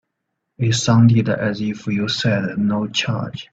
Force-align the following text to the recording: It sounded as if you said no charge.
It 0.57 0.73
sounded 0.73 1.29
as 1.29 1.61
if 1.61 1.85
you 1.85 2.07
said 2.09 2.57
no 2.57 2.87
charge. 2.87 3.49